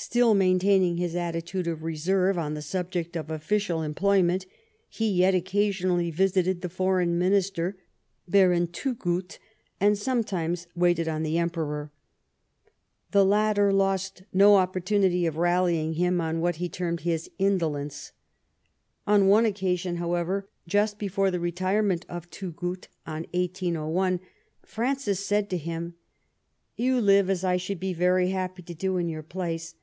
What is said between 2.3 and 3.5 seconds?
on the subject of